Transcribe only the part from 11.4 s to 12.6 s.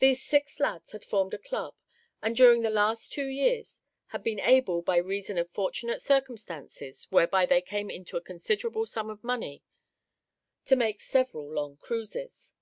long cruises.